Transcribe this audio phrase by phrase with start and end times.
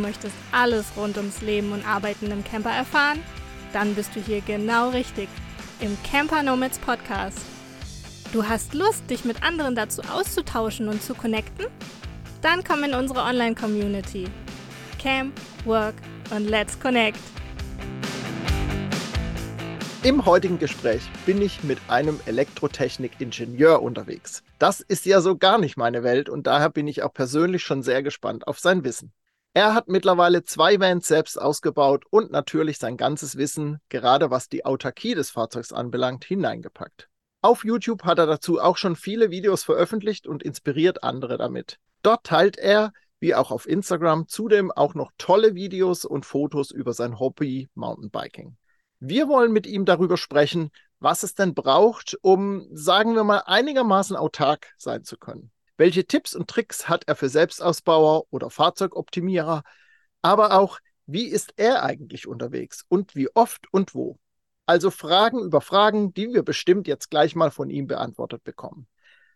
[0.00, 3.20] möchtest alles rund ums Leben und Arbeiten im Camper erfahren?
[3.72, 5.28] Dann bist du hier genau richtig
[5.80, 7.38] im Camper Nomads Podcast.
[8.32, 11.66] Du hast Lust, dich mit anderen dazu auszutauschen und zu connecten?
[12.42, 14.28] Dann komm in unsere Online-Community.
[14.98, 15.32] Camp,
[15.64, 15.94] Work
[16.30, 17.18] und Let's Connect.
[20.02, 24.42] Im heutigen Gespräch bin ich mit einem Elektrotechnik-Ingenieur unterwegs.
[24.58, 27.82] Das ist ja so gar nicht meine Welt und daher bin ich auch persönlich schon
[27.82, 29.12] sehr gespannt auf sein Wissen.
[29.52, 34.64] Er hat mittlerweile zwei Vans selbst ausgebaut und natürlich sein ganzes Wissen, gerade was die
[34.64, 37.08] Autarkie des Fahrzeugs anbelangt, hineingepackt.
[37.42, 41.78] Auf YouTube hat er dazu auch schon viele Videos veröffentlicht und inspiriert andere damit.
[42.02, 46.92] Dort teilt er, wie auch auf Instagram, zudem auch noch tolle Videos und Fotos über
[46.92, 48.56] sein Hobby Mountainbiking.
[49.00, 54.16] Wir wollen mit ihm darüber sprechen, was es denn braucht, um, sagen wir mal, einigermaßen
[54.16, 55.50] autark sein zu können.
[55.80, 59.62] Welche Tipps und Tricks hat er für Selbstausbauer oder Fahrzeugoptimierer?
[60.20, 64.18] Aber auch, wie ist er eigentlich unterwegs und wie oft und wo?
[64.66, 68.88] Also Fragen über Fragen, die wir bestimmt jetzt gleich mal von ihm beantwortet bekommen.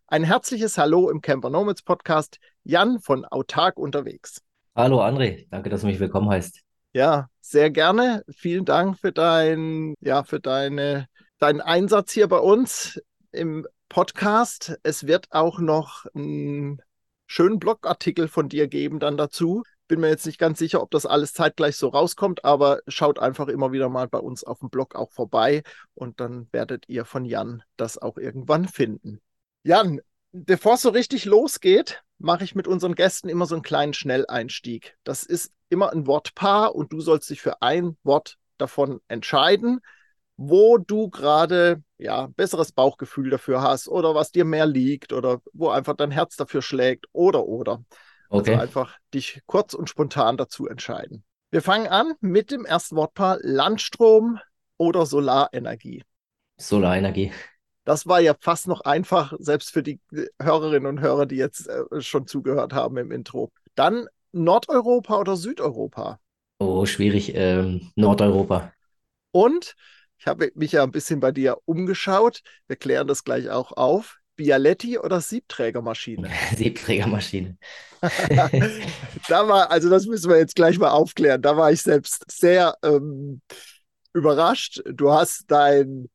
[0.06, 4.42] Ein herzliches Hallo im Camper Nomads Podcast, Jan von Autark unterwegs.
[4.76, 6.60] Hallo André, danke, dass du mich willkommen heißt.
[6.92, 8.22] Ja, sehr gerne.
[8.28, 11.06] Vielen Dank für dein, ja, für deine,
[11.38, 13.00] deinen Einsatz hier bei uns
[13.34, 14.78] im Podcast.
[14.82, 16.80] Es wird auch noch einen
[17.26, 19.62] schönen Blogartikel von dir geben dann dazu.
[19.86, 23.48] Bin mir jetzt nicht ganz sicher, ob das alles zeitgleich so rauskommt, aber schaut einfach
[23.48, 25.62] immer wieder mal bei uns auf dem Blog auch vorbei
[25.94, 29.20] und dann werdet ihr von Jan das auch irgendwann finden.
[29.62, 30.00] Jan,
[30.32, 34.96] bevor es so richtig losgeht, mache ich mit unseren Gästen immer so einen kleinen Schnelleinstieg.
[35.04, 39.80] Das ist immer ein Wortpaar und du sollst dich für ein Wort davon entscheiden,
[40.36, 45.68] wo du gerade ja besseres Bauchgefühl dafür hast oder was dir mehr liegt oder wo
[45.68, 47.84] einfach dein Herz dafür schlägt oder oder.
[48.28, 48.52] Also okay.
[48.52, 51.24] Also einfach dich kurz und spontan dazu entscheiden.
[51.50, 54.40] Wir fangen an mit dem ersten Wortpaar Landstrom
[54.76, 56.02] oder Solarenergie.
[56.56, 57.32] Solarenergie.
[57.84, 60.00] Das war ja fast noch einfach, selbst für die
[60.40, 63.52] Hörerinnen und Hörer, die jetzt äh, schon zugehört haben im Intro.
[63.74, 66.18] Dann Nordeuropa oder Südeuropa?
[66.58, 67.34] Oh, schwierig.
[67.34, 68.72] Ähm, Nordeuropa.
[69.30, 69.76] Und
[70.24, 72.40] ich habe mich ja ein bisschen bei dir umgeschaut.
[72.66, 74.20] Wir klären das gleich auch auf.
[74.36, 76.30] Bialetti oder Siebträgermaschine?
[76.56, 77.58] Siebträgermaschine.
[79.28, 81.42] da war, also das müssen wir jetzt gleich mal aufklären.
[81.42, 83.42] Da war ich selbst sehr ähm,
[84.14, 84.80] überrascht.
[84.90, 86.08] Du hast dein,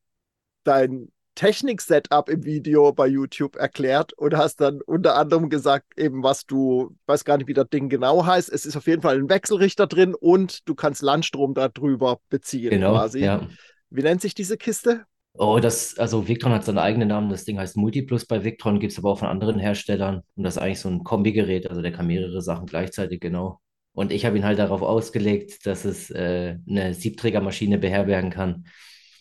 [0.64, 6.48] dein Technik-Setup im Video bei YouTube erklärt und hast dann unter anderem gesagt, eben was
[6.48, 8.52] du, weiß gar nicht, wie das Ding genau heißt.
[8.52, 12.94] Es ist auf jeden Fall ein Wechselrichter drin und du kannst Landstrom darüber beziehen genau,
[12.94, 13.20] quasi.
[13.20, 13.48] Ja.
[13.90, 15.06] Wie nennt sich diese Kiste?
[15.34, 17.30] Oh, das, also Victron hat seinen eigenen Namen.
[17.30, 20.22] Das Ding heißt Multiplus bei Victron, gibt es aber auch von anderen Herstellern.
[20.36, 23.60] Und das ist eigentlich so ein Kombigerät, also der kann mehrere Sachen gleichzeitig, genau.
[23.94, 28.66] Und ich habe ihn halt darauf ausgelegt, dass es äh, eine Siebträgermaschine beherbergen kann.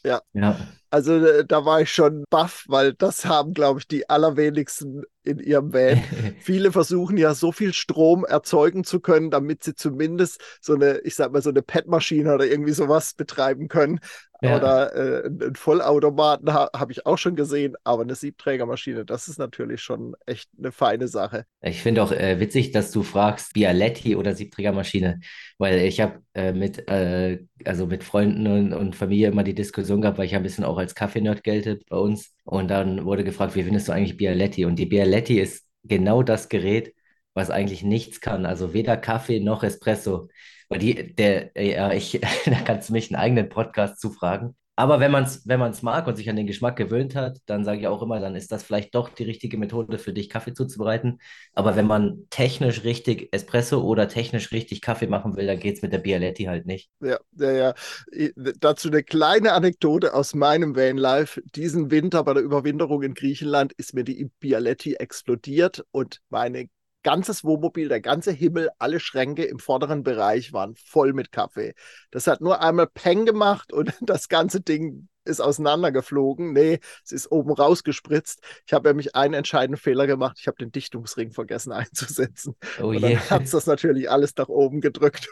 [0.04, 0.20] Ja.
[0.32, 0.58] ja.
[0.90, 5.38] Also äh, da war ich schon baff, weil das haben, glaube ich, die allerwenigsten in
[5.38, 6.02] ihrem Van.
[6.40, 11.14] Viele versuchen ja so viel Strom erzeugen zu können, damit sie zumindest so eine, ich
[11.14, 14.00] sag mal, so eine PET-Maschine oder irgendwie sowas betreiben können.
[14.40, 14.56] Ja.
[14.56, 19.38] Oder äh, einen Vollautomaten ha habe ich auch schon gesehen, aber eine Siebträgermaschine, das ist
[19.38, 21.44] natürlich schon echt eine feine Sache.
[21.60, 25.18] Ich finde auch äh, witzig, dass du fragst, Bialetti oder Siebträgermaschine,
[25.58, 30.00] weil ich habe äh, mit, äh, also mit Freunden und, und Familie immer die Diskussion
[30.00, 32.32] gehabt, weil ich ein bisschen auch als Kaffeenerd gelte bei uns.
[32.48, 34.64] Und dann wurde gefragt, wie findest du eigentlich Bialetti?
[34.64, 36.94] Und die Bialetti ist genau das Gerät,
[37.34, 38.46] was eigentlich nichts kann.
[38.46, 40.28] Also weder Kaffee noch Espresso.
[40.70, 44.56] Weil die, der, ja, ich, da kannst du mich einen eigenen Podcast zufragen.
[44.78, 47.64] Aber wenn man es wenn man's mag und sich an den Geschmack gewöhnt hat, dann
[47.64, 50.52] sage ich auch immer, dann ist das vielleicht doch die richtige Methode für dich, Kaffee
[50.52, 51.18] zuzubereiten.
[51.52, 55.82] Aber wenn man technisch richtig Espresso oder technisch richtig Kaffee machen will, dann geht es
[55.82, 56.90] mit der Bialetti halt nicht.
[57.00, 57.74] Ja, ja, ja.
[58.60, 61.42] Dazu eine kleine Anekdote aus meinem Vanlife.
[61.56, 66.68] Diesen Winter bei der Überwinterung in Griechenland ist mir die Bialetti explodiert und meine
[67.02, 71.74] ganzes Wohnmobil, der ganze Himmel, alle Schränke im vorderen Bereich waren voll mit Kaffee.
[72.10, 76.52] Das hat nur einmal Peng gemacht und das ganze Ding ist auseinandergeflogen.
[76.52, 78.40] Nee, es ist oben rausgespritzt.
[78.66, 80.38] Ich habe nämlich einen entscheidenden Fehler gemacht.
[80.40, 82.56] Ich habe den Dichtungsring vergessen einzusetzen.
[82.80, 83.30] Oh und dann yeah.
[83.30, 85.30] hat es das natürlich alles nach oben gedrückt.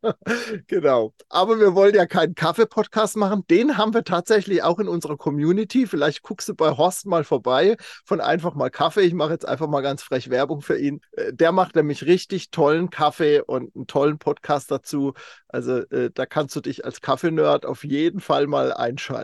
[0.66, 1.14] genau.
[1.28, 3.44] Aber wir wollen ja keinen Kaffee-Podcast machen.
[3.50, 5.86] Den haben wir tatsächlich auch in unserer Community.
[5.86, 9.02] Vielleicht guckst du bei Horst mal vorbei von einfach mal Kaffee.
[9.02, 11.00] Ich mache jetzt einfach mal ganz frech Werbung für ihn.
[11.12, 15.14] Äh, der macht nämlich richtig tollen Kaffee und einen tollen Podcast dazu.
[15.48, 19.17] Also äh, da kannst du dich als Kaffee-Nerd auf jeden Fall mal einschalten.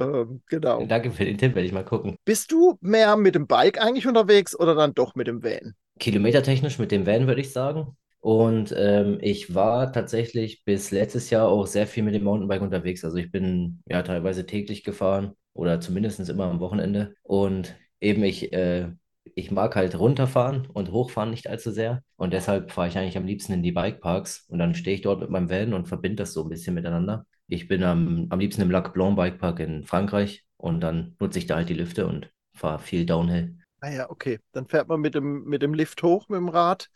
[0.00, 0.84] Ähm, genau.
[0.86, 2.16] Danke für den Tipp, werde ich mal gucken.
[2.24, 5.74] Bist du mehr mit dem Bike eigentlich unterwegs oder dann doch mit dem Van?
[5.98, 7.96] Kilometertechnisch mit dem Van, würde ich sagen.
[8.20, 13.04] Und ähm, ich war tatsächlich bis letztes Jahr auch sehr viel mit dem Mountainbike unterwegs.
[13.04, 17.14] Also ich bin ja teilweise täglich gefahren oder zumindest immer am Wochenende.
[17.22, 18.88] Und eben ich, äh,
[19.34, 22.02] ich mag halt runterfahren und hochfahren nicht allzu sehr.
[22.16, 24.46] Und deshalb fahre ich eigentlich am liebsten in die Bikeparks.
[24.48, 27.26] Und dann stehe ich dort mit meinem Van und verbinde das so ein bisschen miteinander.
[27.48, 31.46] Ich bin am, am liebsten im Lac Blanc Bikepark in Frankreich und dann nutze ich
[31.46, 33.58] da halt die Lifte und fahre viel Downhill.
[33.80, 34.38] Ah ja, okay.
[34.52, 36.88] Dann fährt man mit dem, mit dem Lift hoch mit dem Rad.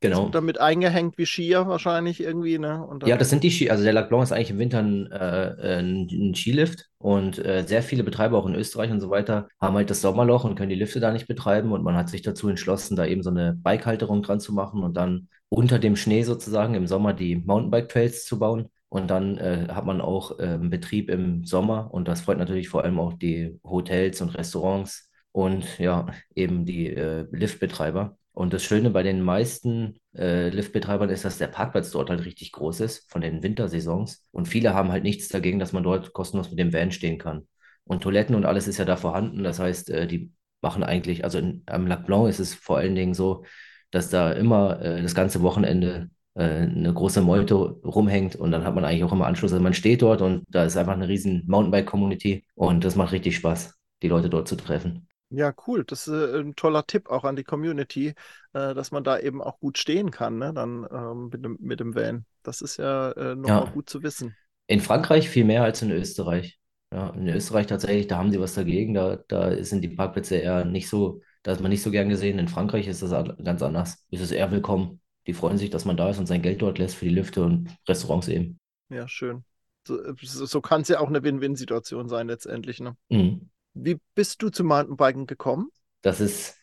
[0.00, 0.26] Genau.
[0.26, 2.86] Ist damit eingehängt wie Skier wahrscheinlich irgendwie, ne?
[3.04, 5.78] Ja, das sind die Ski, also der Lac Blanc ist eigentlich im Winter ein, äh,
[5.78, 9.90] ein, Skilift und äh, sehr viele Betreiber auch in Österreich und so weiter haben halt
[9.90, 12.94] das Sommerloch und können die Lifte da nicht betreiben und man hat sich dazu entschlossen,
[12.94, 16.86] da eben so eine Bikehalterung dran zu machen und dann unter dem Schnee sozusagen im
[16.86, 21.92] Sommer die Mountainbike-Trails zu bauen und dann äh, hat man auch ähm, Betrieb im Sommer
[21.92, 26.88] und das freut natürlich vor allem auch die Hotels und Restaurants und ja, eben die
[26.88, 28.16] äh, Liftbetreiber.
[28.32, 32.52] Und das Schöne bei den meisten äh, Liftbetreibern ist, dass der Parkplatz dort halt richtig
[32.52, 34.28] groß ist von den Wintersaisons.
[34.30, 37.48] Und viele haben halt nichts dagegen, dass man dort kostenlos mit dem Van stehen kann.
[37.84, 39.42] Und Toiletten und alles ist ja da vorhanden.
[39.42, 42.94] Das heißt, äh, die machen eigentlich, also in, am Lac Blanc ist es vor allen
[42.94, 43.44] Dingen so,
[43.90, 48.74] dass da immer äh, das ganze Wochenende äh, eine große Meute rumhängt und dann hat
[48.74, 49.52] man eigentlich auch immer Anschluss.
[49.52, 53.36] Also man steht dort und da ist einfach eine riesen Mountainbike-Community und das macht richtig
[53.36, 55.08] Spaß, die Leute dort zu treffen.
[55.30, 55.84] ja, cool.
[55.84, 58.08] Das ist äh, ein toller Tipp auch an die Community,
[58.52, 60.52] äh, dass man da eben auch gut stehen kann, ne?
[60.54, 62.24] Dann ähm, mit dem, mit dem Van.
[62.42, 64.36] Das ist ja äh, nochmal Ja, gut zu wissen.
[64.68, 66.60] in Frankreich viel mehr als in Österreich.
[66.92, 68.94] Ja, in Österreich tatsächlich, da haben sie was dagegen.
[68.94, 72.38] Da, da sind die Parkplätze eher nicht so, da ist man nicht so gern gesehen.
[72.38, 73.10] In Frankreich ist das
[73.44, 74.06] ganz anders.
[74.10, 75.00] Ist es eher willkommen.
[75.28, 77.44] Die freuen sich, dass man da ist und sein Geld dort lässt für die Lifte
[77.44, 78.58] und Restaurants eben.
[78.88, 79.44] Ja, schön.
[79.86, 82.96] So, äh, so so kann es ja auch eine Win-Win-Situation sein letztendlich, ne?
[83.10, 83.50] Mhm.
[83.74, 85.70] Wie bist du zum Mountainbiken gekommen?
[86.00, 86.57] Das ist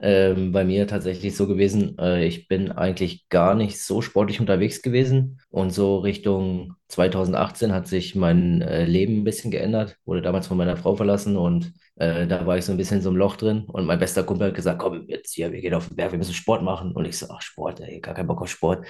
[0.00, 1.96] ähm, bei mir tatsächlich so gewesen.
[1.98, 5.40] Äh, ich bin eigentlich gar nicht so sportlich unterwegs gewesen.
[5.50, 9.96] Und so Richtung 2018 hat sich mein äh, Leben ein bisschen geändert.
[10.04, 13.02] Wurde damals von meiner Frau verlassen und äh, da war ich so ein bisschen in
[13.02, 13.64] so einem Loch drin.
[13.66, 16.18] Und mein bester Kumpel hat gesagt: Komm, jetzt hier, wir gehen auf den Berg, wir
[16.18, 16.92] müssen Sport machen.
[16.92, 18.86] Und ich so: Ach, Sport, ey, gar keinen Bock auf Sport.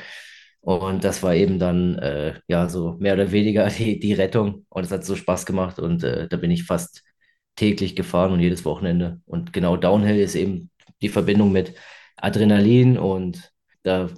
[0.60, 4.64] Und das war eben dann, äh, ja, so mehr oder weniger die, die Rettung.
[4.70, 5.78] Und es hat so Spaß gemacht.
[5.78, 7.02] Und äh, da bin ich fast
[7.56, 9.20] täglich gefahren und jedes Wochenende.
[9.26, 10.70] Und genau Downhill ist eben
[11.04, 11.74] die Verbindung mit
[12.16, 13.52] Adrenalin und
[13.82, 14.08] da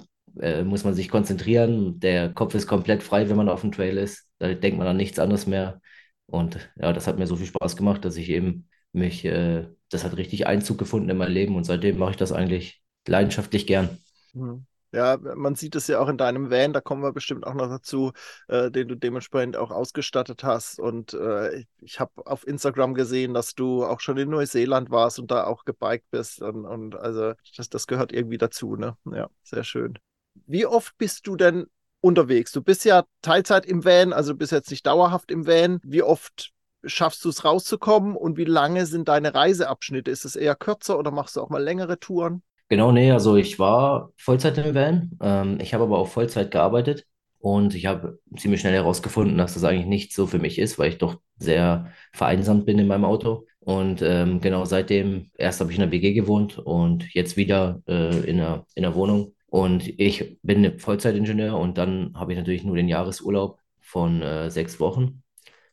[0.40, 1.98] äh, muss man sich konzentrieren.
[2.00, 4.28] Der Kopf ist komplett frei, wenn man auf dem Trail ist.
[4.38, 5.80] Da denkt man an nichts anderes mehr.
[6.26, 10.04] Und ja, das hat mir so viel Spaß gemacht, dass ich eben mich, äh, das
[10.04, 13.98] hat richtig Einzug gefunden in mein Leben und seitdem mache ich das eigentlich leidenschaftlich gern.
[14.32, 14.66] Mhm.
[14.96, 17.68] Ja, man sieht es ja auch in deinem Van, da kommen wir bestimmt auch noch
[17.68, 18.12] dazu,
[18.48, 20.80] äh, den du dementsprechend auch ausgestattet hast.
[20.80, 25.18] Und äh, ich, ich habe auf Instagram gesehen, dass du auch schon in Neuseeland warst
[25.18, 26.40] und da auch gebiked bist.
[26.40, 28.96] Und, und also das, das gehört irgendwie dazu, ne?
[29.12, 29.98] Ja, sehr schön.
[30.46, 31.66] Wie oft bist du denn
[32.00, 32.52] unterwegs?
[32.52, 35.78] Du bist ja Teilzeit im Van, also du bist jetzt nicht dauerhaft im Van.
[35.82, 36.54] Wie oft
[36.86, 40.10] schaffst du es rauszukommen und wie lange sind deine Reiseabschnitte?
[40.10, 42.42] Ist es eher kürzer oder machst du auch mal längere Touren?
[42.68, 45.16] Genau, nee, also ich war Vollzeit im Van.
[45.22, 47.06] Ähm, ich habe aber auch Vollzeit gearbeitet
[47.38, 50.88] und ich habe ziemlich schnell herausgefunden, dass das eigentlich nicht so für mich ist, weil
[50.90, 53.46] ich doch sehr vereinsamt bin in meinem Auto.
[53.60, 58.18] Und ähm, genau seitdem, erst habe ich in einer WG gewohnt und jetzt wieder äh,
[58.28, 59.34] in einer, in einer Wohnung.
[59.46, 64.80] Und ich bin Vollzeitingenieur und dann habe ich natürlich nur den Jahresurlaub von äh, sechs
[64.80, 65.22] Wochen.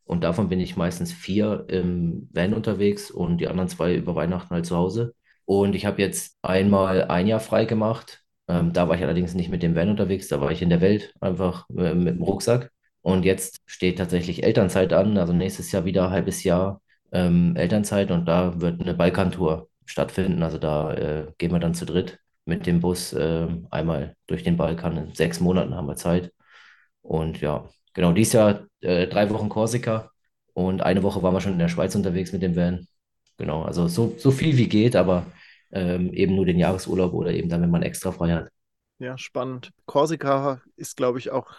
[0.05, 4.51] Und davon bin ich meistens vier im Van unterwegs und die anderen zwei über Weihnachten
[4.53, 5.15] halt zu Hause.
[5.45, 8.23] Und ich habe jetzt einmal ein Jahr frei gemacht.
[8.47, 10.81] Ähm, da war ich allerdings nicht mit dem Van unterwegs, da war ich in der
[10.81, 12.71] Welt einfach äh, mit dem Rucksack.
[13.01, 16.81] Und jetzt steht tatsächlich Elternzeit an, also nächstes Jahr wieder ein halbes Jahr
[17.11, 20.43] ähm, Elternzeit und da wird eine Balkantour stattfinden.
[20.43, 24.57] Also da äh, gehen wir dann zu dritt mit dem Bus äh, einmal durch den
[24.57, 24.97] Balkan.
[24.97, 26.31] In sechs Monaten haben wir Zeit.
[27.01, 30.11] Und ja, genau, dieses Jahr äh, drei Wochen Korsika
[30.53, 32.87] und eine Woche waren wir schon in der Schweiz unterwegs mit dem Van.
[33.37, 35.25] Genau, also so, so viel wie geht, aber
[35.71, 38.49] ähm, eben nur den Jahresurlaub oder eben dann, wenn man extra frei hat.
[38.99, 39.71] Ja, spannend.
[39.85, 41.51] Korsika ist, glaube ich, auch,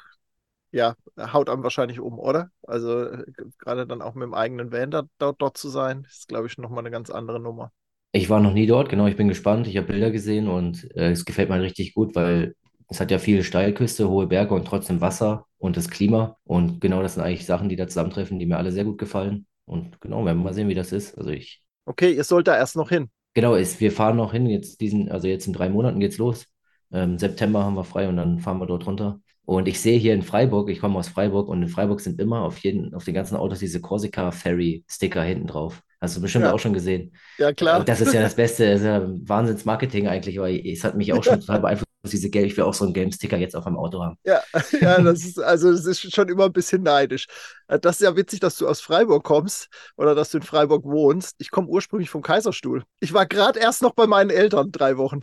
[0.73, 2.51] ja, haut einem wahrscheinlich um, oder?
[2.63, 3.25] Also äh,
[3.59, 6.59] gerade dann auch mit dem eigenen Van da, dort, dort zu sein, ist, glaube ich,
[6.59, 7.73] nochmal eine ganz andere Nummer.
[8.13, 9.67] Ich war noch nie dort, genau, ich bin gespannt.
[9.67, 12.55] Ich habe Bilder gesehen und äh, es gefällt mir halt richtig gut, weil
[12.89, 16.37] es hat ja viele Steilküste, hohe Berge und trotzdem Wasser und das Klima.
[16.45, 19.47] Und genau das sind eigentlich Sachen, die da zusammentreffen, die mir alle sehr gut gefallen.
[19.65, 21.19] Und genau, werden wir mal sehen, wie das ist.
[21.19, 23.11] Also ich, Okay, ihr sollt da erst noch hin.
[23.35, 26.47] genau, ist, wir fahren noch hin, jetzt diesen, also jetzt in drei Monaten geht's los.
[26.93, 29.21] Ähm, September haben wir frei und dann fahren wir dort runter.
[29.47, 32.43] Und ich sehe hier in Freiburg, ich komme aus Freiburg und in Freiburg sind immer
[32.43, 35.83] auf jeden, auf den ganzen Autos diese Corsica Ferry Sticker hinten drauf.
[36.01, 37.13] Hast du bestimmt Ja, auch schon gesehen.
[37.39, 37.85] ja Äh, klar.
[37.85, 41.25] Das ist ja das Beste, das ist ja Wahnsinns-Marketing eigentlich, weil es hat mich auch
[41.25, 44.03] schon total beeinflusst, diese Game, ich will auch so einen Game-Sticker jetzt auf meinem Auto
[44.03, 44.19] haben.
[44.25, 44.43] Ja,
[44.81, 47.27] ja, das ist, also das ist schon immer ein bisschen neidisch.
[47.69, 50.85] Äh, das ist ja witzig, dass du aus Freiburg kommst oder dass du in Freiburg
[50.85, 51.37] wohnst.
[51.39, 52.85] Ich komme ursprünglich vom Kaiserstuhl.
[53.01, 55.21] Ich war gerade erst noch bei meinen Eltern drei Wochen.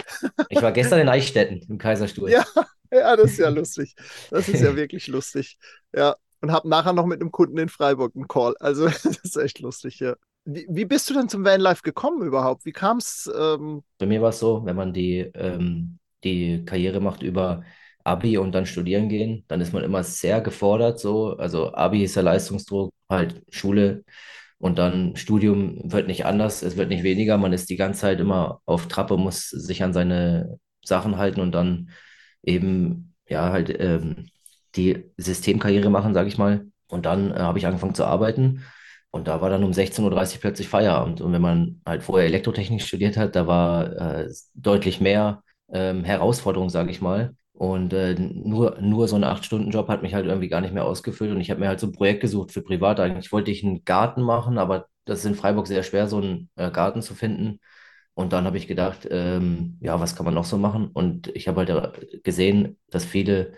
[0.49, 2.29] Ich war gestern in Eichstätten im Kaiserstuhl.
[2.29, 2.45] Ja,
[2.91, 3.95] ja, das ist ja lustig.
[4.29, 5.57] Das ist ja wirklich lustig.
[5.95, 6.15] Ja.
[6.41, 8.55] Und habe nachher noch mit einem Kunden in Freiburg einen Call.
[8.59, 10.15] Also, das ist echt lustig, ja.
[10.43, 12.65] Wie, wie bist du denn zum Vanlife gekommen überhaupt?
[12.65, 13.31] Wie kam es?
[13.35, 13.83] Ähm...
[13.99, 17.63] Bei mir war es so, wenn man die, ähm, die Karriere macht über
[18.03, 20.99] Abi und dann studieren gehen, dann ist man immer sehr gefordert.
[20.99, 21.37] So.
[21.37, 24.03] Also Abi ist der Leistungsdruck, halt Schule
[24.57, 27.37] und dann Studium wird nicht anders, es wird nicht weniger.
[27.37, 31.51] Man ist die ganze Zeit immer auf Trappe, muss sich an seine Sachen halten und
[31.53, 31.89] dann
[32.43, 34.29] eben ja halt ähm,
[34.75, 36.65] die Systemkarriere machen, sage ich mal.
[36.87, 38.63] Und dann äh, habe ich angefangen zu arbeiten
[39.11, 41.21] und da war dann um 16.30 Uhr plötzlich Feierabend.
[41.21, 43.91] Und wenn man halt vorher Elektrotechnik studiert hat, da war
[44.23, 47.35] äh, deutlich mehr ähm, Herausforderung, sage ich mal.
[47.53, 51.31] Und äh, nur, nur so ein 8-Stunden-Job hat mich halt irgendwie gar nicht mehr ausgefüllt.
[51.31, 52.99] Und ich habe mir halt so ein Projekt gesucht für privat.
[52.99, 56.49] Eigentlich wollte ich einen Garten machen, aber das ist in Freiburg sehr schwer, so einen
[56.55, 57.59] äh, Garten zu finden.
[58.13, 60.89] Und dann habe ich gedacht, ähm, ja, was kann man noch so machen?
[60.93, 63.53] Und ich habe halt gesehen, dass viele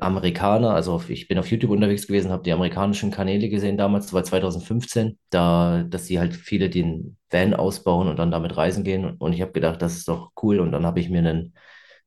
[0.00, 4.12] Amerikaner, also ich bin auf YouTube unterwegs gewesen, habe die amerikanischen Kanäle gesehen damals, das
[4.14, 9.16] war 2015, da, dass sie halt viele den Van ausbauen und dann damit reisen gehen.
[9.18, 10.60] Und ich habe gedacht, das ist doch cool.
[10.60, 11.54] Und dann habe ich mir einen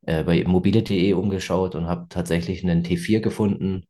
[0.06, 3.86] äh, bei mobile.de umgeschaut und habe tatsächlich einen T4 gefunden,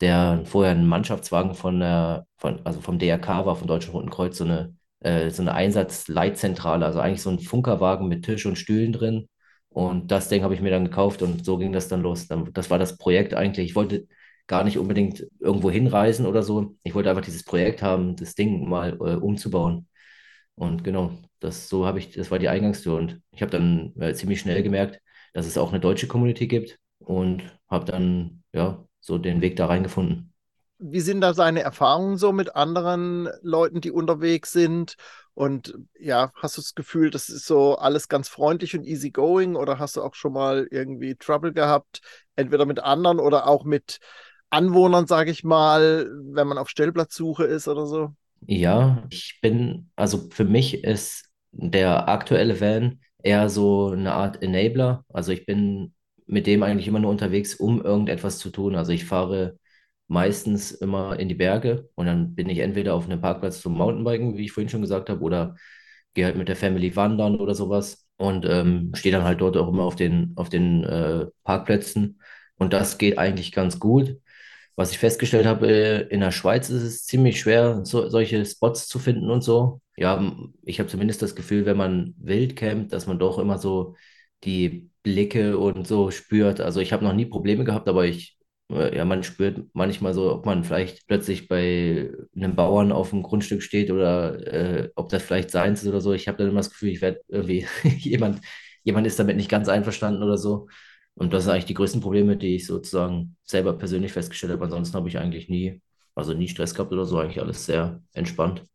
[0.00, 4.36] der vorher ein Mannschaftswagen von der, von, also vom DRK war, vom Deutschen Roten Kreuz,
[4.38, 8.92] so eine, äh, so eine Einsatzleitzentrale, also eigentlich so ein Funkerwagen mit Tisch und Stühlen
[8.92, 9.28] drin
[9.74, 12.28] und das Ding habe ich mir dann gekauft und so ging das dann los.
[12.52, 13.66] Das war das Projekt eigentlich.
[13.70, 14.06] Ich wollte
[14.46, 16.76] gar nicht unbedingt irgendwo hinreisen oder so.
[16.84, 19.88] Ich wollte einfach dieses Projekt haben, das Ding mal äh, umzubauen.
[20.54, 22.94] Und genau, das so habe ich, das war die Eingangstür.
[22.96, 25.00] Und ich habe dann äh, ziemlich schnell gemerkt,
[25.32, 29.66] dass es auch eine deutsche Community gibt und habe dann ja so den Weg da
[29.66, 30.32] reingefunden.
[30.78, 34.96] Wie sind da seine Erfahrungen so mit anderen Leuten, die unterwegs sind?
[35.34, 39.56] Und ja, hast du das Gefühl, das ist so alles ganz freundlich und easy going
[39.56, 42.00] oder hast du auch schon mal irgendwie Trouble gehabt,
[42.36, 43.98] entweder mit anderen oder auch mit
[44.50, 48.14] Anwohnern, sage ich mal, wenn man auf Stellplatzsuche ist oder so?
[48.46, 55.04] Ja, ich bin, also für mich ist der aktuelle Van eher so eine Art Enabler.
[55.08, 55.94] Also ich bin
[56.26, 58.76] mit dem eigentlich immer nur unterwegs, um irgendetwas zu tun.
[58.76, 59.58] Also ich fahre
[60.08, 64.36] meistens immer in die Berge und dann bin ich entweder auf einem Parkplatz zum Mountainbiken,
[64.36, 65.56] wie ich vorhin schon gesagt habe, oder
[66.14, 69.68] gehe halt mit der Family wandern oder sowas und ähm, stehe dann halt dort auch
[69.68, 72.20] immer auf den, auf den äh, Parkplätzen
[72.58, 74.16] und das geht eigentlich ganz gut.
[74.76, 78.88] Was ich festgestellt habe, äh, in der Schweiz ist es ziemlich schwer, so, solche Spots
[78.88, 79.80] zu finden und so.
[79.96, 80.20] Ja,
[80.62, 83.94] ich habe zumindest das Gefühl, wenn man wild campt, dass man doch immer so
[84.42, 86.60] die Blicke und so spürt.
[86.60, 88.36] Also ich habe noch nie Probleme gehabt, aber ich
[88.70, 93.62] ja, man spürt manchmal so, ob man vielleicht plötzlich bei einem Bauern auf dem Grundstück
[93.62, 96.12] steht oder äh, ob das vielleicht seins ist oder so.
[96.12, 97.66] Ich habe dann immer das Gefühl, ich werde irgendwie
[97.98, 98.40] jemand,
[98.82, 100.68] jemand ist damit nicht ganz einverstanden oder so.
[101.14, 104.64] Und das sind eigentlich die größten Probleme, die ich sozusagen selber persönlich festgestellt habe.
[104.64, 105.80] Ansonsten habe ich eigentlich nie,
[106.14, 108.66] also nie Stress gehabt oder so, eigentlich alles sehr entspannt.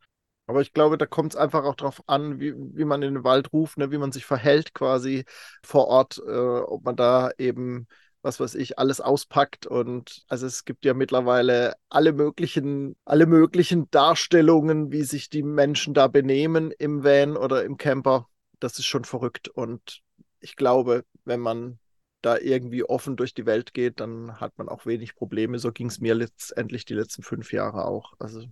[0.48, 3.24] Aber ich glaube, da kommt es einfach auch darauf an, wie, wie man in den
[3.24, 5.26] Wald ruft, ne, wie man sich verhält quasi
[5.64, 7.88] vor Ort, äh, ob man da eben
[8.22, 9.66] was weiß ich, alles auspackt.
[9.66, 15.94] Und also es gibt ja mittlerweile alle möglichen, alle möglichen Darstellungen, wie sich die Menschen
[15.94, 18.28] da benehmen im Van oder im Camper.
[18.60, 19.48] Das ist schon verrückt.
[19.48, 20.02] Und
[20.40, 21.80] ich glaube, wenn man
[22.22, 25.60] da irgendwie offen durch die Welt geht, dann hat man auch wenig Probleme.
[25.60, 28.14] So ging es mir letztendlich die letzten fünf Jahre auch.
[28.20, 28.44] Also,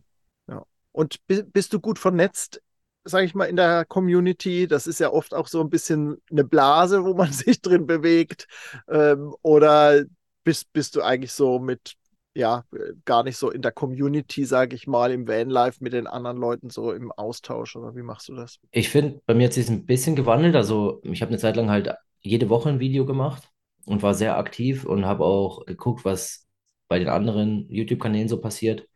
[0.48, 0.66] ja.
[0.94, 2.62] Und bist du gut vernetzt
[3.08, 4.68] sage ich mal, in der Community.
[4.68, 8.48] Das ist ja oft auch so ein bisschen eine Blase, wo man sich drin bewegt.
[8.90, 10.04] Ähm, oder
[10.44, 11.94] bist, bist du eigentlich so mit,
[12.36, 12.64] ja,
[13.06, 16.70] gar nicht so in der Community, sage ich mal, im Vanlife mit den anderen Leuten
[16.70, 17.76] so im Austausch?
[17.76, 18.60] Oder wie machst du das?
[18.72, 20.56] Ich finde, bei mir hat sich ein bisschen gewandelt.
[20.56, 23.50] Also ich habe eine Zeit lang halt jede Woche ein Video gemacht
[23.86, 26.48] und war sehr aktiv und habe auch geguckt, was
[26.88, 28.88] bei den anderen YouTube-Kanälen so passiert.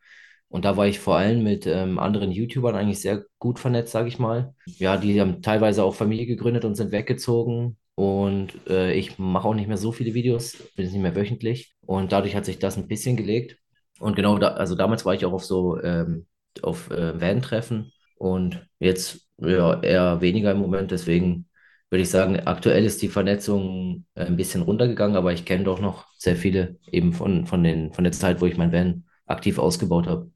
[0.52, 4.10] Und da war ich vor allem mit ähm, anderen YouTubern eigentlich sehr gut vernetzt, sage
[4.10, 4.54] ich mal.
[4.66, 7.78] Ja, die haben teilweise auch Familie gegründet und sind weggezogen.
[7.96, 11.74] Und äh, ich mache auch nicht mehr so viele Videos, bin nicht mehr wöchentlich.
[11.86, 13.58] Und dadurch hat sich das ein bisschen gelegt.
[14.00, 16.26] Und genau, da, also damals war ich auch auf so ähm,
[16.62, 20.92] auf äh, Van-Treffen und jetzt ja, eher weniger im Moment.
[20.92, 21.48] Deswegen
[21.90, 25.80] würde ich sagen, aktuell ist die Vernetzung äh, ein bisschen runtergegangen, aber ich kenne doch
[25.80, 29.60] noch sehr viele eben von, von, den, von der Zeit, wo ich mein Van aktiv
[29.60, 30.32] ausgebaut habe.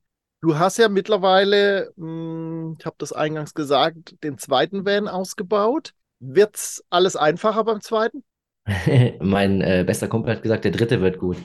[0.45, 5.93] Du hast ja mittlerweile, hm, ich habe das eingangs gesagt, den zweiten Van ausgebaut.
[6.19, 8.23] Wird es alles einfacher beim zweiten?
[9.21, 11.37] Mein äh, bester Kumpel hat gesagt, der dritte wird gut.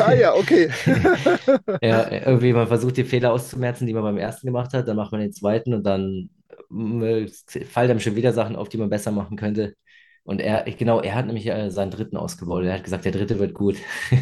[0.00, 0.68] Ah ja, okay.
[1.82, 5.12] Ja, irgendwie man versucht die Fehler auszumerzen, die man beim ersten gemacht hat, dann macht
[5.12, 6.28] man den zweiten und dann
[6.70, 7.26] äh,
[7.64, 9.76] fallen einem schon wieder Sachen auf, die man besser machen könnte.
[10.22, 12.64] Und er, genau, er hat nämlich äh, seinen dritten ausgebaut.
[12.64, 13.76] Er hat gesagt, der dritte wird gut.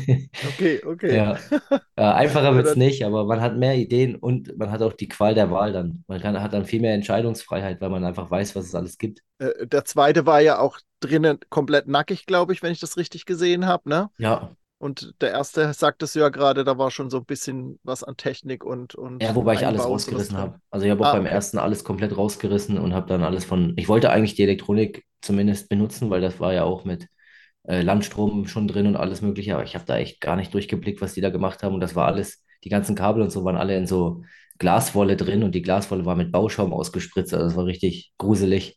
[0.49, 1.17] Okay, okay.
[1.17, 1.39] Ja,
[1.97, 5.09] äh, einfacher wird es nicht, aber man hat mehr Ideen und man hat auch die
[5.09, 6.05] Qual der Wahl dann.
[6.07, 9.23] Man kann, hat dann viel mehr Entscheidungsfreiheit, weil man einfach weiß, was es alles gibt.
[9.39, 13.25] äh, der zweite war ja auch drinnen komplett nackig, glaube ich, wenn ich das richtig
[13.27, 14.11] gesehen habe, ne?
[14.19, 18.05] Ja, Und der erste sagtest du ja gerade, da war schon so ein bisschen was
[18.05, 20.61] an Technik und, Ja, und wobei ich alles rausgerissen habe.
[20.71, 21.35] Also ich habe auch Ah, beim okay.
[21.35, 23.75] ersten alles komplett rausgerissen und habe dann alles von.
[23.77, 27.09] Ich wollte eigentlich die Elektronik zumindest benutzen, weil das war ja auch mit
[27.65, 29.55] äh, Landstrom schon drin und alles Mögliche.
[29.55, 31.75] Aber ich habe da echt gar nicht durchgeblickt, was die da gemacht haben.
[31.75, 34.23] Und das war alles, die ganzen Kabel und so waren alle in so
[34.59, 37.35] Glaswolle drin und die Glaswolle war mit Bauschaum ausgespritzt.
[37.35, 38.77] Also das war richtig gruselig.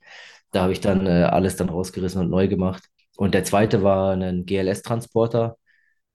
[0.52, 2.84] Da habe ich dann äh, alles dann rausgerissen und neu gemacht.
[3.18, 5.58] Und der zweite war ein GLS-Transporter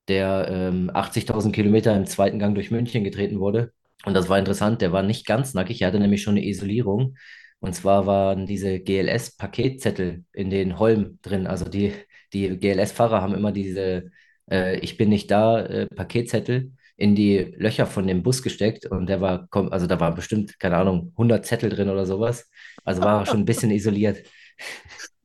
[0.07, 3.73] der ähm, 80.000 Kilometer im zweiten Gang durch München getreten wurde.
[4.05, 7.15] Und das war interessant, der war nicht ganz nackig, er hatte nämlich schon eine Isolierung.
[7.59, 11.47] Und zwar waren diese GLS-Paketzettel in den Holm drin.
[11.47, 11.93] Also die,
[12.33, 14.11] die GLS-Fahrer haben immer diese
[14.49, 18.85] äh, Ich bin nicht da äh, Paketzettel in die Löcher von dem Bus gesteckt.
[18.85, 22.49] Und der war, also da war bestimmt, keine Ahnung, 100 Zettel drin oder sowas.
[22.83, 24.19] Also war schon ein bisschen isoliert.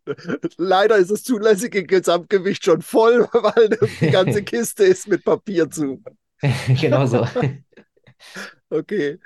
[0.57, 6.03] Leider ist das zulässige Gesamtgewicht schon voll, weil die ganze Kiste ist mit Papier zu.
[6.81, 7.25] Genau so.
[8.69, 9.21] Okay.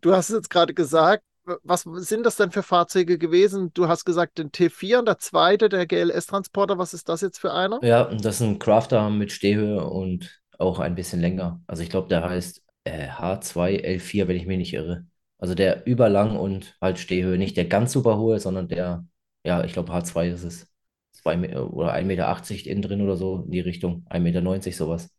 [0.00, 1.24] Du hast es jetzt gerade gesagt.
[1.62, 3.70] Was sind das denn für Fahrzeuge gewesen?
[3.74, 6.78] Du hast gesagt, den T4 und der zweite, der GLS-Transporter.
[6.78, 7.80] Was ist das jetzt für einer?
[7.82, 11.60] Ja, das ist ein Crafter mit Stehhöhe und auch ein bisschen länger.
[11.66, 15.06] Also ich glaube, der heißt äh, H2L4, wenn ich mich nicht irre.
[15.38, 17.36] Also der überlang und halt Stehhöhe.
[17.36, 19.04] Nicht der ganz super hohe, sondern der,
[19.44, 20.66] ja, ich glaube H2 ist es.
[21.12, 24.04] Zwei oder 1,80 Meter achtzig innen drin oder so in die Richtung.
[24.10, 25.10] 1,90 Meter neunzig sowas.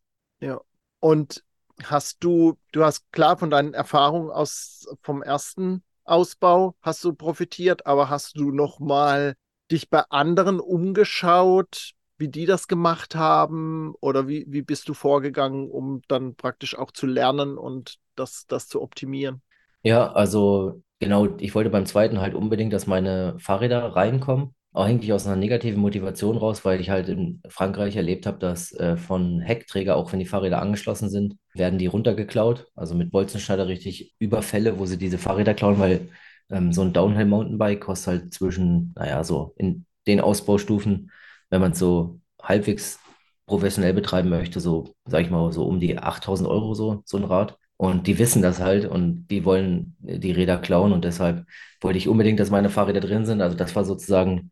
[0.41, 0.59] Ja.
[0.99, 1.43] Und
[1.83, 7.85] hast du, du hast klar von deinen Erfahrungen aus vom ersten Ausbau hast du profitiert,
[7.85, 9.35] aber hast du noch mal
[9.71, 15.69] dich bei anderen umgeschaut, wie die das gemacht haben oder wie, wie bist du vorgegangen,
[15.69, 19.41] um dann praktisch auch zu lernen und das, das zu optimieren?
[19.81, 24.55] Ja, also genau, ich wollte beim zweiten halt unbedingt, dass meine Fahrräder reinkommen.
[24.73, 28.73] Auch eigentlich aus einer negativen Motivation raus, weil ich halt in Frankreich erlebt habe, dass
[28.73, 32.67] äh, von Heckträger, auch wenn die Fahrräder angeschlossen sind, werden die runtergeklaut.
[32.75, 36.09] Also mit Bolzenschneider richtig Überfälle, wo sie diese Fahrräder klauen, weil
[36.49, 41.09] ähm, so ein Downhill-Mountainbike kostet halt zwischen, naja, so in den Ausbaustufen,
[41.49, 42.99] wenn man es so halbwegs
[43.45, 47.23] professionell betreiben möchte, so, sag ich mal, so um die 8000 Euro so, so ein
[47.23, 47.57] Rad.
[47.77, 51.45] Und die wissen das halt und die wollen die Räder klauen und deshalb
[51.81, 53.41] wollte ich unbedingt, dass meine Fahrräder drin sind.
[53.41, 54.49] Also das war sozusagen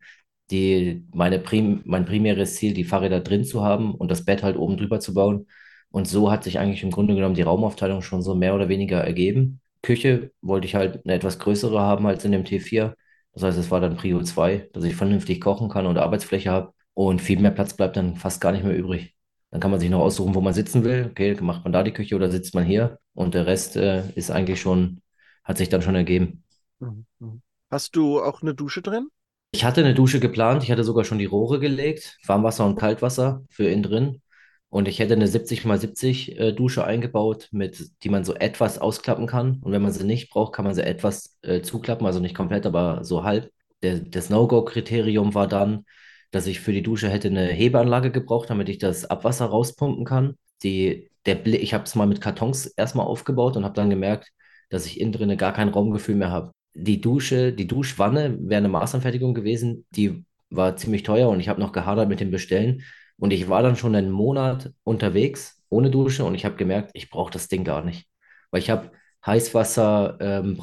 [0.50, 4.56] die, meine Prim, mein primäres Ziel, die Fahrräder drin zu haben und das Bett halt
[4.56, 5.46] oben drüber zu bauen.
[5.90, 8.98] Und so hat sich eigentlich im Grunde genommen die Raumaufteilung schon so mehr oder weniger
[9.02, 9.60] ergeben.
[9.82, 12.94] Küche wollte ich halt eine etwas größere haben als in dem T4.
[13.32, 16.72] Das heißt, es war dann Prio 2, dass ich vernünftig kochen kann und Arbeitsfläche habe
[16.94, 19.14] und viel mehr Platz bleibt dann fast gar nicht mehr übrig.
[19.50, 21.08] Dann kann man sich noch aussuchen, wo man sitzen will.
[21.10, 22.98] Okay, macht man da die Küche oder sitzt man hier?
[23.14, 25.00] Und der Rest äh, ist eigentlich schon,
[25.42, 26.44] hat sich dann schon ergeben.
[26.80, 27.06] Mhm.
[27.18, 27.42] mhm.
[27.70, 29.08] Hast du auch eine Dusche drin?
[29.50, 33.42] Ich hatte eine Dusche geplant, ich hatte sogar schon die Rohre gelegt, Warmwasser und Kaltwasser
[33.48, 34.22] für innen drin.
[34.68, 38.78] Und ich hätte eine 70 mal 70 äh, Dusche eingebaut, mit, die man so etwas
[38.78, 39.60] ausklappen kann.
[39.62, 42.66] Und wenn man sie nicht braucht, kann man sie etwas äh, zuklappen, also nicht komplett,
[42.66, 43.52] aber so halb.
[43.82, 45.84] Der, das No-Go-Kriterium war dann,
[46.32, 50.36] dass ich für die Dusche hätte eine Hebeanlage gebraucht, damit ich das Abwasser rauspumpen kann.
[50.64, 54.30] Die, der Bli ich habe es mal mit Kartons erstmal aufgebaut und habe dann gemerkt,
[54.70, 56.52] dass ich innen drin gar kein Raumgefühl mehr habe.
[56.74, 61.60] Die Dusche, die Duschwanne wäre eine Maßanfertigung gewesen, die war ziemlich teuer und ich habe
[61.60, 62.82] noch gehadert mit dem Bestellen.
[63.16, 67.10] Und ich war dann schon einen Monat unterwegs ohne Dusche und ich habe gemerkt, ich
[67.10, 68.08] brauche das Ding gar nicht.
[68.50, 68.90] Weil ich habe
[69.26, 70.58] Heißwasser, ähm,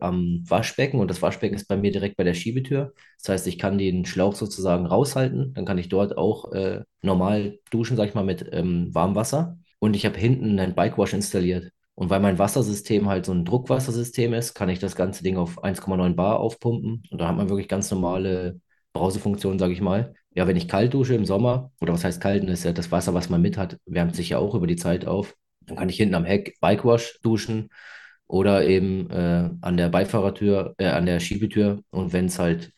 [0.00, 2.92] am Waschbecken und das Waschbecken ist bei mir direkt bei der Schiebetür.
[3.18, 5.54] Das heißt, ich kann den Schlauch sozusagen raushalten.
[5.54, 9.58] Dann kann ich dort auch äh, normal duschen, sag ich mal, mit ähm, warmem Wasser.
[9.84, 11.70] Und ich habe hinten einen Bikewash installiert.
[11.94, 15.62] Und weil mein Wassersystem halt so ein Druckwassersystem ist, kann ich das ganze Ding auf
[15.62, 17.02] 1,9 Bar aufpumpen.
[17.10, 18.62] Und da hat man wirklich ganz normale
[18.94, 20.14] Brausefunktion, sage ich mal.
[20.30, 22.90] Ja, wenn ich kalt dusche im Sommer, oder was heißt kalt, das ist ja das
[22.92, 25.36] Wasser, was man mit hat, wärmt sich ja auch über die Zeit auf.
[25.60, 27.68] Dann kann ich hinten am Heck Bikewash duschen
[28.26, 31.82] oder eben äh, an der Beifahrertür, äh, an der Schiebetür.
[31.90, 32.72] Und wenn es halt,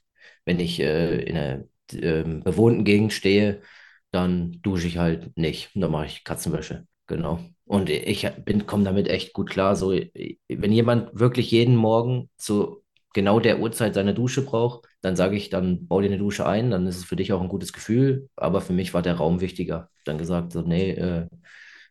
[0.44, 3.62] wenn ich äh, in einer äh, bewohnten Gegend stehe,
[4.10, 5.70] dann dusche ich halt nicht.
[5.76, 6.84] Dann mache ich Katzenwäsche.
[7.06, 7.38] Genau.
[7.66, 9.76] Und ich bin, komme damit echt gut klar.
[9.76, 12.82] So, wenn jemand wirklich jeden Morgen so
[13.14, 16.70] genau der Uhrzeit seine Dusche braucht, dann sage ich, dann bau dir eine Dusche ein,
[16.70, 18.28] dann ist es für dich auch ein gutes Gefühl.
[18.36, 19.90] Aber für mich war der Raum wichtiger.
[20.04, 21.28] Dann gesagt, so, nee, äh,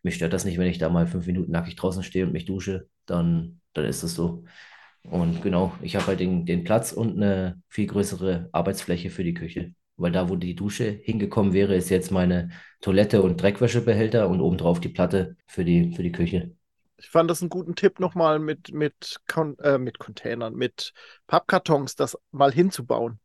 [0.04, 2.46] mich stört das nicht, wenn ich da mal fünf Minuten nackig draußen stehe und mich
[2.46, 4.44] dusche, dann, dann ist das so.
[5.04, 9.34] Und genau, ich habe halt den, den Platz und eine viel größere Arbeitsfläche für die
[9.36, 9.74] Küche.
[9.98, 12.50] Weil da, wo die Dusche hingekommen wäre, ist jetzt meine
[12.82, 16.56] Toilette und Dreckwäschebehälter und obendrauf die Platte für die, für die Küche.
[16.98, 19.20] Ich fand das einen guten Tipp nochmal mit, mit,
[19.60, 20.94] äh, mit Containern, mit
[21.28, 23.20] Pappkartons, das mal hinzubauen.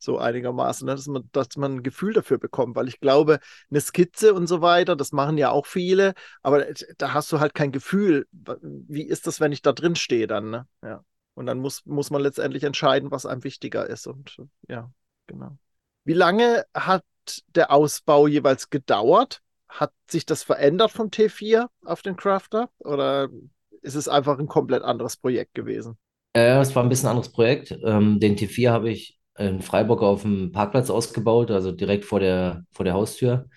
[0.00, 0.94] So einigermaßen, ne?
[0.94, 4.60] dass, man, dass man ein Gefühl dafür bekommt, weil ich glaube, eine Skizze und so
[4.60, 6.66] weiter, das machen ja auch viele, aber
[6.98, 8.28] da hast du halt kein Gefühl.
[8.30, 10.50] Wie ist das, wenn ich da drin stehe dann?
[10.50, 10.68] Ne?
[10.84, 11.04] Ja.
[11.34, 14.06] Und dann muss, muss man letztendlich entscheiden, was einem wichtiger ist.
[14.06, 14.36] Und
[14.68, 14.90] ja,
[15.26, 15.58] genau.
[16.08, 17.04] Wie lange hat
[17.54, 19.42] der Ausbau jeweils gedauert?
[19.68, 23.28] Hat sich das verändert vom T4 auf den Crafter oder
[23.82, 25.98] ist es einfach ein komplett anderes Projekt gewesen?
[26.32, 27.78] Äh, es war ein bisschen anderes Projekt.
[27.84, 32.64] Ähm, den T4 habe ich in Freiburg auf dem Parkplatz ausgebaut, also direkt vor der,
[32.70, 33.50] vor der Haustür.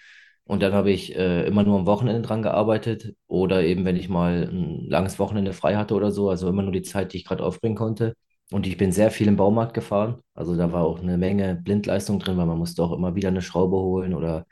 [0.43, 4.09] Und dann habe ich äh, immer nur am Wochenende dran gearbeitet oder eben, wenn ich
[4.09, 7.25] mal ein langes Wochenende frei hatte oder so, also immer nur die Zeit, die ich
[7.25, 8.13] gerade aufbringen konnte.
[8.51, 10.21] Und ich bin sehr viel im Baumarkt gefahren.
[10.33, 13.41] Also da war auch eine Menge Blindleistung drin, weil man musste auch immer wieder eine
[13.41, 14.45] Schraube holen oder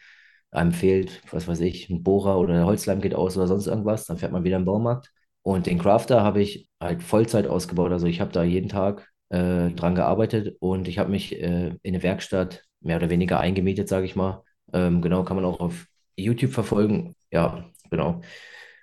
[0.52, 4.06] einem fehlt, was weiß ich, ein Bohrer oder der Holzleim geht aus oder sonst irgendwas.
[4.06, 5.12] Dann fährt man wieder im Baumarkt.
[5.44, 7.92] Und den Crafter habe ich halt Vollzeit ausgebaut.
[7.92, 11.80] Also ich habe da jeden Tag äh, dran gearbeitet und ich habe mich äh, in
[11.96, 14.44] eine Werkstatt mehr oder weniger eingemietet, sage ich mal.
[14.74, 15.86] Ähm, genau, kann man auch auf
[16.16, 17.16] YouTube verfolgen.
[17.32, 18.22] Ja, genau.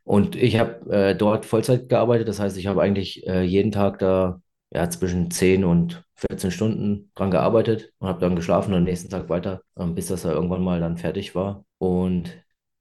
[0.04, 2.28] Und ich habe äh, dort Vollzeit gearbeitet.
[2.28, 4.40] Das heißt, ich habe eigentlich äh, jeden Tag da
[4.76, 9.08] ja, zwischen 10 und 14 Stunden dran gearbeitet und habe dann geschlafen und am nächsten
[9.08, 11.64] Tag weiter, ähm, bis das da irgendwann mal dann fertig war.
[11.78, 12.30] Und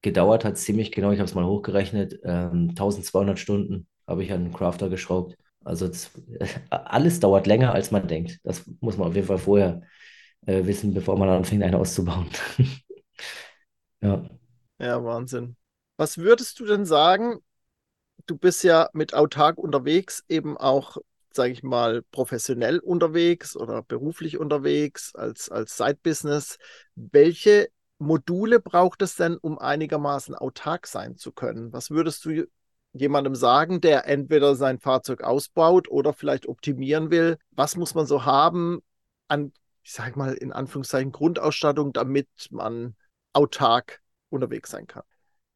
[0.01, 4.33] gedauert hat es ziemlich genau, ich habe es mal hochgerechnet, ähm, 1200 Stunden habe ich
[4.33, 5.37] an den Crafter geschraubt.
[5.63, 6.11] Also das,
[6.69, 8.39] alles dauert länger, als man denkt.
[8.43, 9.81] Das muss man auf jeden Fall vorher
[10.45, 12.27] äh, wissen, bevor man anfängt, einen auszubauen.
[14.01, 14.29] ja.
[14.79, 15.55] Ja, Wahnsinn.
[15.95, 17.39] Was würdest du denn sagen?
[18.25, 20.97] Du bist ja mit autark unterwegs, eben auch
[21.35, 26.57] sage ich mal, professionell unterwegs oder beruflich unterwegs als, als Side-Business.
[26.95, 31.71] Welche Module braucht es denn, um einigermaßen autark sein zu können?
[31.73, 32.45] Was würdest du
[32.93, 37.37] jemandem sagen, der entweder sein Fahrzeug ausbaut oder vielleicht optimieren will?
[37.51, 38.81] Was muss man so haben
[39.27, 39.51] an,
[39.83, 42.95] ich sage mal, in Anführungszeichen Grundausstattung, damit man
[43.33, 45.03] autark unterwegs sein kann?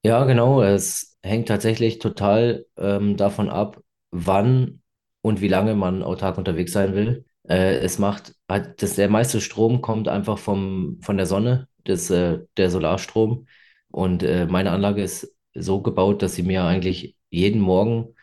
[0.04, 0.62] Ja, genau.
[0.62, 4.79] Es hängt tatsächlich total ähm, davon ab, wann
[5.22, 7.26] und wie lange man autark unterwegs sein will.
[7.48, 12.10] Äh, es macht, halt, das, der meiste Strom kommt einfach vom, von der Sonne, das,
[12.10, 13.48] äh, der Solarstrom.
[13.92, 18.16] Und äh, meine Anlage ist so gebaut, dass sie mir eigentlich jeden Morgen,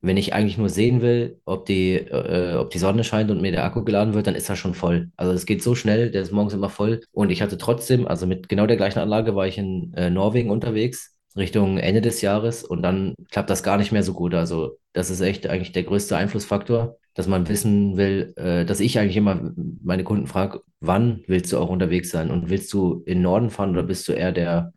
[0.00, 3.52] wenn ich eigentlich nur sehen will, ob die, äh, ob die Sonne scheint und mir
[3.52, 5.10] der Akku geladen wird, dann ist er schon voll.
[5.16, 7.00] Also es geht so schnell, der ist morgens immer voll.
[7.12, 10.50] Und ich hatte trotzdem, also mit genau der gleichen Anlage war ich in äh, Norwegen
[10.50, 14.34] unterwegs Richtung Ende des Jahres und dann klappt das gar nicht mehr so gut.
[14.34, 18.98] Also das ist echt eigentlich der größte Einflussfaktor, dass man wissen will, äh, dass ich
[18.98, 23.22] eigentlich immer meine Kunden frage, wann willst du auch unterwegs sein und willst du in
[23.22, 24.72] Norden fahren oder bist du eher der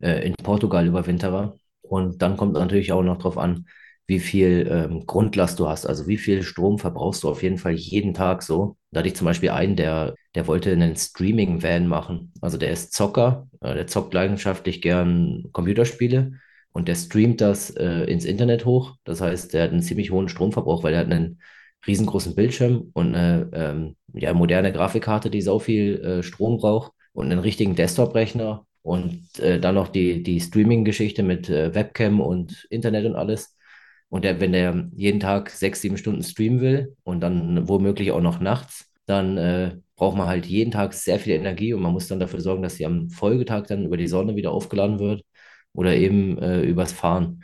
[0.00, 1.56] äh, in Portugal Überwinterer?
[1.82, 3.66] Und dann kommt natürlich auch noch darauf an,
[4.12, 7.72] wie viel ähm, Grundlast du hast, also wie viel Strom verbrauchst du auf jeden Fall
[7.72, 8.76] jeden Tag so.
[8.90, 12.30] Da hatte ich zum Beispiel einen, der, der wollte einen Streaming-Van machen.
[12.42, 16.32] Also der ist Zocker, äh, der zockt leidenschaftlich gern Computerspiele
[16.72, 18.96] und der streamt das äh, ins Internet hoch.
[19.04, 21.40] Das heißt, der hat einen ziemlich hohen Stromverbrauch, weil er hat einen
[21.86, 27.32] riesengroßen Bildschirm und eine ähm, ja, moderne Grafikkarte, die so viel äh, Strom braucht und
[27.32, 33.06] einen richtigen Desktop-Rechner und äh, dann noch die, die Streaming-Geschichte mit äh, Webcam und Internet
[33.06, 33.56] und alles.
[34.12, 38.20] Und der, wenn der jeden Tag sechs, sieben Stunden streamen will und dann womöglich auch
[38.20, 42.08] noch nachts, dann äh, braucht man halt jeden Tag sehr viel Energie und man muss
[42.08, 45.24] dann dafür sorgen, dass sie am Folgetag dann über die Sonne wieder aufgeladen wird
[45.72, 47.42] oder eben äh, übers Fahren.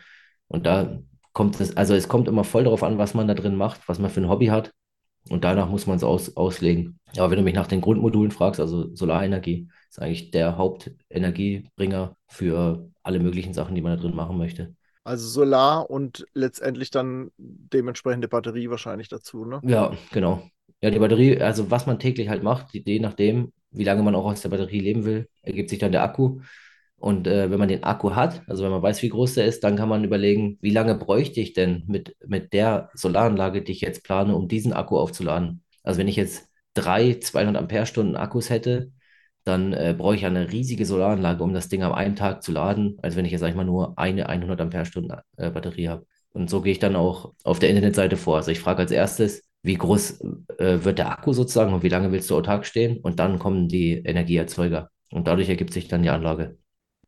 [0.49, 1.01] Und da
[1.33, 3.99] kommt es, also es kommt immer voll darauf an, was man da drin macht, was
[3.99, 4.71] man für ein Hobby hat.
[5.31, 7.01] Und danach muss man es aus, auslegen.
[7.17, 12.91] Aber wenn du mich nach den Grundmodulen fragst, also Solarenergie ist eigentlich der Hauptenergiebringer für
[13.03, 14.75] alle möglichen Sachen, die man da drin machen möchte.
[15.09, 19.59] Also Solar und letztendlich dann dementsprechende Batterie wahrscheinlich dazu, ne?
[19.65, 20.43] Ja, genau.
[20.83, 24.27] Ja, die Batterie, also was man täglich halt macht, je nachdem, wie lange man auch
[24.27, 26.41] aus der Batterie leben will, ergibt sich dann der Akku.
[26.99, 29.65] Und äh, wenn man den Akku hat, also wenn man weiß, wie groß der ist,
[29.65, 33.81] dann kann man überlegen, wie lange bräuchte ich denn mit, mit der Solaranlage, die ich
[33.81, 35.63] jetzt plane, um diesen Akku aufzuladen.
[35.83, 38.93] Also wenn ich jetzt drei 200 Ampere-Stunden Akkus hätte,
[39.49, 42.99] dann äh, brauche ich eine riesige Solaranlage, um das Ding am einen Tag zu laden,
[43.03, 46.07] als wenn ich jetzt, sag ich mal, nur eine 100 Ampere-Stunden äh, Batterie habe.
[46.31, 48.37] Und so gehe ich dann auch auf der Internetseite vor.
[48.37, 50.21] Also ich frage als erstes, wie groß
[50.59, 53.69] äh, wird der Akku sozusagen und wie lange willst du autark stehen und dann kommen
[53.69, 56.57] die Energieerzeuger und dadurch ergibt sich dann die Anlage.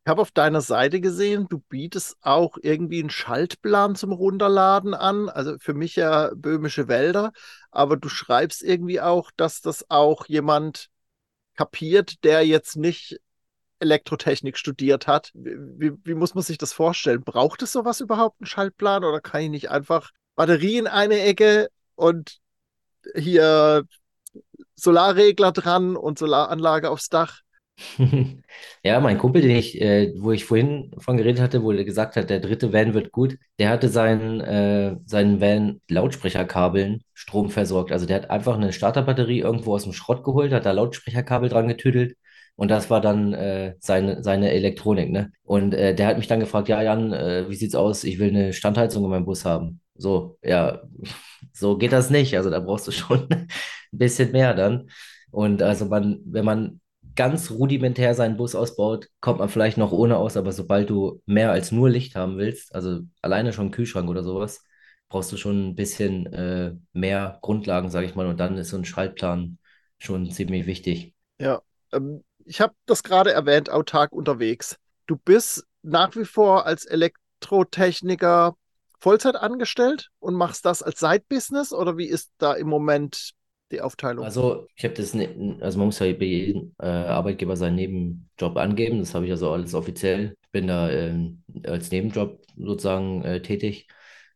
[0.04, 5.28] Ich habe auf deiner Seite gesehen, du bietest auch irgendwie einen Schaltplan zum Runterladen an.
[5.28, 7.32] Also für mich ja böhmische Wälder,
[7.70, 10.89] aber du schreibst irgendwie auch, dass das auch jemand
[11.60, 13.20] kapiert, der jetzt nicht
[13.80, 15.30] Elektrotechnik studiert hat.
[15.34, 17.22] Wie, wie, muss man sich das vorstellen?
[17.22, 21.68] Braucht es sowas überhaupt, einen Schaltplan, oder kann ich nicht einfach Batterie in eine Ecke
[21.96, 22.38] und
[23.14, 23.84] hier
[24.74, 27.40] Solarregler dran und Solaranlage aufs Dach?
[28.82, 32.16] Ja, mein Kumpel, den ich, äh, wo ich vorhin von geredet hatte, wo er gesagt
[32.16, 37.92] hat, der dritte Van wird gut, der hatte seinen, äh, seinen Van Lautsprecherkabeln Strom versorgt.
[37.92, 41.68] Also der hat einfach eine Starterbatterie irgendwo aus dem Schrott geholt, hat da Lautsprecherkabel dran
[41.68, 42.16] getüdelt
[42.56, 45.32] und das war dann äh, seine, seine Elektronik, ne?
[45.44, 48.04] Und äh, der hat mich dann gefragt, ja, Jan, äh, wie sieht's aus?
[48.04, 49.80] Ich will eine Standheizung in meinem Bus haben.
[49.94, 50.82] So, ja,
[51.52, 52.36] so geht das nicht.
[52.36, 53.48] Also da brauchst du schon ein
[53.92, 54.90] bisschen mehr dann.
[55.30, 56.79] Und also man, wenn man
[57.20, 61.52] ganz rudimentär seinen Bus ausbaut, kommt man vielleicht noch ohne aus, aber sobald du mehr
[61.52, 64.64] als nur Licht haben willst, also alleine schon einen Kühlschrank oder sowas,
[65.10, 68.78] brauchst du schon ein bisschen äh, mehr Grundlagen, sage ich mal, und dann ist so
[68.78, 69.58] ein Schaltplan
[69.98, 71.14] schon ziemlich wichtig.
[71.38, 71.60] Ja,
[71.92, 74.76] ähm, ich habe das gerade erwähnt, autark unterwegs.
[75.06, 78.56] Du bist nach wie vor als Elektrotechniker
[78.98, 83.32] Vollzeit angestellt und machst das als Side-Business oder wie ist da im Moment
[83.70, 84.24] die Aufteilung?
[84.24, 88.56] Also ich habe das, ne, also man muss ja bei jedem äh, Arbeitgeber seinen Nebenjob
[88.56, 88.98] angeben.
[88.98, 90.34] Das habe ich also alles offiziell.
[90.42, 91.30] Ich bin da äh,
[91.64, 93.88] als Nebenjob sozusagen äh, tätig.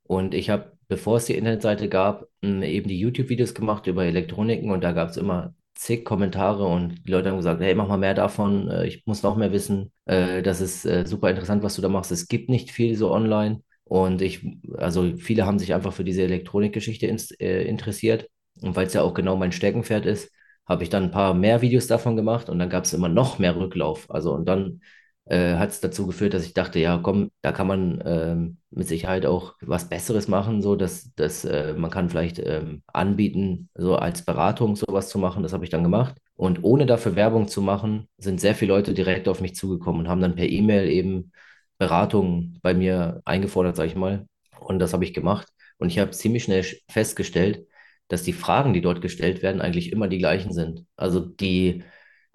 [0.04, 4.82] Und ich habe, bevor es die Internetseite gab, eben die YouTube-Videos gemacht über Elektroniken und
[4.84, 8.14] da gab es immer zig Kommentare und die Leute haben gesagt, hey, mach mal mehr
[8.14, 9.92] davon, äh, ich muss noch mehr wissen.
[10.06, 12.12] Äh, das ist äh, super interessant, was du da machst.
[12.12, 13.62] Es gibt nicht viel so online.
[13.84, 14.46] Und ich,
[14.78, 18.30] also viele haben sich einfach für diese Elektronikgeschichte interessiert.
[18.60, 20.30] Und weil es ja auch genau mein Steckenpferd ist,
[20.66, 23.38] habe ich dann ein paar mehr Videos davon gemacht und dann gab es immer noch
[23.38, 24.10] mehr Rücklauf.
[24.10, 24.80] Also und dann
[25.26, 28.88] äh, hat es dazu geführt, dass ich dachte, ja, komm, da kann man ähm, mit
[28.88, 33.96] Sicherheit auch was Besseres machen, so dass, dass äh, man kann vielleicht ähm, anbieten, so
[33.96, 35.42] als Beratung sowas zu machen.
[35.42, 36.16] Das habe ich dann gemacht.
[36.36, 40.08] Und ohne dafür Werbung zu machen, sind sehr viele Leute direkt auf mich zugekommen und
[40.08, 41.32] haben dann per E-Mail eben
[41.78, 44.26] Beratung bei mir eingefordert, sage ich mal.
[44.60, 45.48] Und das habe ich gemacht.
[45.78, 47.66] Und ich habe ziemlich schnell festgestellt,
[48.08, 50.84] dass die Fragen, die dort gestellt werden, eigentlich immer die gleichen sind.
[50.96, 51.84] Also die,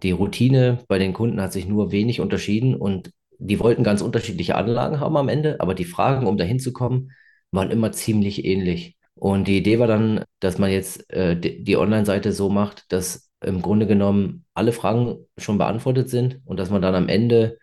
[0.04, 4.56] die Routine bei den Kunden hat sich nur wenig unterschieden und die wollten ganz unterschiedliche
[4.56, 7.12] Anlagen haben am Ende, aber die Fragen, um dahin zu kommen,
[7.52, 8.98] waren immer ziemlich ähnlich.
[9.16, 13.62] Und die Idee war dann, dass man jetzt äh, die, Online-Seite so macht, dass im
[13.62, 17.58] Grunde genommen alle Fragen schon beantwortet sind und dass man dann am Ende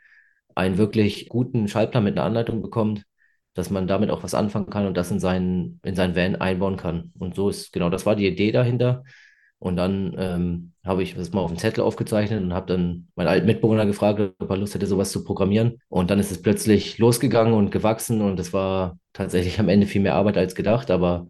[0.55, 3.05] einen wirklich guten Schaltplan mit einer Anleitung bekommt,
[3.57, 6.77] dass man damit auch was anfangen kann und das in seinen, in seinen Van einbauen
[6.77, 7.13] kann.
[7.19, 9.03] Und so ist, genau, das war die Idee dahinter.
[9.59, 13.29] Und dann ähm, habe ich das mal auf dem Zettel aufgezeichnet und habe dann meinen
[13.29, 15.79] alten Mitbewohner gefragt, ob er Lust hätte, sowas zu programmieren.
[15.89, 20.03] Und dann ist es plötzlich losgegangen und gewachsen und es war tatsächlich am Ende viel
[20.03, 20.91] mehr Arbeit als gedacht.
[20.91, 21.29] Aber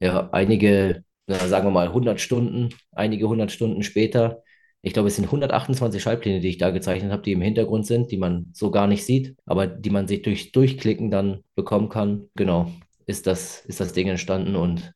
[0.00, 4.42] ja, einige, sagen wir mal 100 Stunden, einige 100 Stunden später
[4.82, 8.10] ich glaube, es sind 128 Schaltpläne, die ich da gezeichnet habe, die im Hintergrund sind,
[8.10, 12.28] die man so gar nicht sieht, aber die man sich durch Durchklicken dann bekommen kann.
[12.34, 12.70] Genau,
[13.06, 14.92] ist das, ist das Ding entstanden und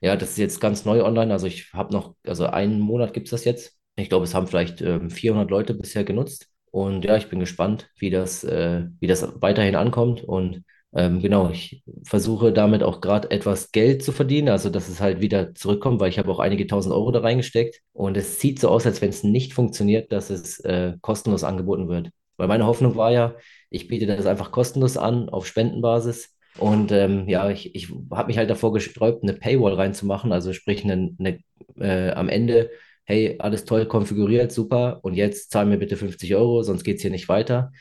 [0.00, 1.32] ja, das ist jetzt ganz neu online.
[1.32, 3.76] Also ich habe noch, also einen Monat gibt es das jetzt.
[3.96, 6.48] Ich glaube, es haben vielleicht ähm, 400 Leute bisher genutzt.
[6.70, 10.24] Und ja, ich bin gespannt, wie das, äh, wie das weiterhin ankommt.
[10.24, 15.00] Und ähm, genau, ich versuche damit auch gerade etwas Geld zu verdienen, also dass es
[15.00, 18.60] halt wieder zurückkommt, weil ich habe auch einige tausend Euro da reingesteckt und es sieht
[18.60, 22.10] so aus, als wenn es nicht funktioniert, dass es äh, kostenlos angeboten wird.
[22.36, 23.34] Weil meine Hoffnung war ja,
[23.70, 28.36] ich biete das einfach kostenlos an auf Spendenbasis und ähm, ja, ich, ich habe mich
[28.36, 31.38] halt davor gesträubt, eine Paywall reinzumachen, also sprich eine, eine,
[31.78, 32.70] äh, am Ende,
[33.04, 37.02] hey, alles toll konfiguriert, super und jetzt zahl mir bitte 50 Euro, sonst geht es
[37.02, 37.72] hier nicht weiter.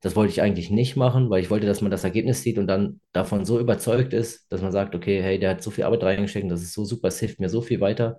[0.00, 2.66] Das wollte ich eigentlich nicht machen, weil ich wollte, dass man das Ergebnis sieht und
[2.66, 6.04] dann davon so überzeugt ist, dass man sagt, okay, hey, der hat so viel Arbeit
[6.04, 8.18] reingesteckt, und das ist so super, es hilft mir so viel weiter.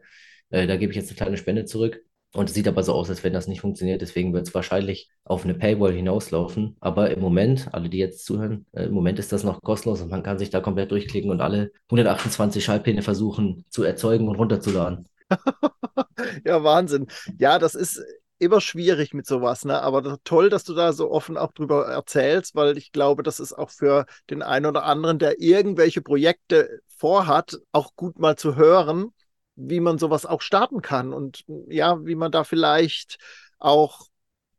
[0.49, 2.01] Äh, da gebe ich jetzt eine kleine Spende zurück.
[2.33, 4.01] Und es sieht aber so aus, als wenn das nicht funktioniert.
[4.01, 6.75] Deswegen wird es wahrscheinlich auf eine Paywall hinauslaufen.
[6.81, 10.11] Aber im Moment, alle, die jetzt zuhören, äh, im Moment ist das noch kostenlos und
[10.11, 15.07] man kann sich da komplett durchklicken und alle 128 Schallpläne versuchen zu erzeugen und runterzuladen.
[16.45, 17.07] ja, Wahnsinn.
[17.39, 18.03] Ja, das ist
[18.39, 19.81] immer schwierig mit sowas, ne?
[19.81, 23.53] Aber toll, dass du da so offen auch drüber erzählst, weil ich glaube, das ist
[23.53, 29.13] auch für den einen oder anderen, der irgendwelche Projekte vorhat, auch gut mal zu hören,
[29.55, 33.17] wie man sowas auch starten kann und ja, wie man da vielleicht
[33.59, 34.07] auch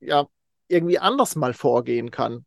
[0.00, 0.26] ja
[0.66, 2.44] irgendwie anders mal vorgehen kann.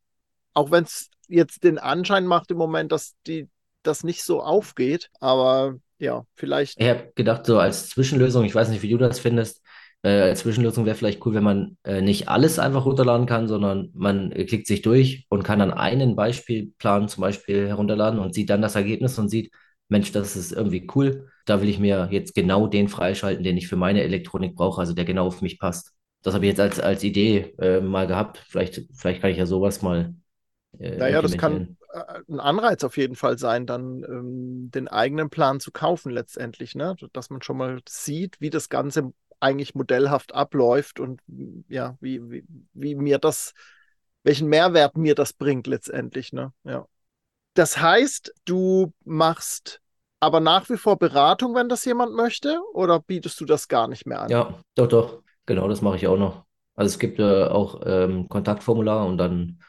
[0.54, 3.50] Auch wenn es jetzt den Anschein macht im Moment, dass die
[3.84, 6.80] das nicht so aufgeht, aber ja, vielleicht.
[6.80, 9.61] Ich habe gedacht, so als Zwischenlösung, ich weiß nicht, wie du das findest,
[10.04, 13.90] äh, als Zwischenlösung wäre vielleicht cool, wenn man äh, nicht alles einfach runterladen kann, sondern
[13.94, 18.50] man äh, klickt sich durch und kann dann einen Beispielplan zum Beispiel herunterladen und sieht
[18.50, 19.52] dann das Ergebnis und sieht,
[19.90, 21.28] Mensch, das ist irgendwie cool.
[21.46, 24.94] Da will ich mir jetzt genau den freischalten, den ich für meine Elektronik brauche, also
[24.94, 25.94] der genau auf mich passt.
[26.24, 28.38] Das habe ich jetzt als, als Idee äh, mal gehabt.
[28.48, 30.14] Vielleicht, vielleicht kann ich ja sowas mal.
[30.80, 35.30] Äh, naja, das kann äh, ein Anreiz auf jeden Fall sein, dann ähm, den eigenen
[35.30, 36.96] Plan zu kaufen letztendlich, ne?
[37.12, 39.12] Dass man schon mal sieht, wie das Ganze
[39.42, 41.22] eigentlich modellhaft abläuft und
[41.68, 43.54] ja, wie, wie, wie mir das,
[44.24, 46.54] welchen Mehrwert mir das bringt letztendlich, ne?
[46.64, 46.86] Ja.
[47.54, 49.82] Das heißt, du machst
[50.22, 54.06] aber nach wie vor Beratung, wenn das jemand möchte, oder bietest du das gar nicht
[54.06, 54.30] mehr an?
[54.30, 55.24] Ja, doch, doch.
[55.48, 56.46] Genau, das mache ich auch noch.
[56.76, 59.60] Also es gibt äh, auch ähm, Kontaktformular und dann